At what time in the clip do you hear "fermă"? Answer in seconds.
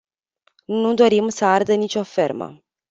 2.03-2.63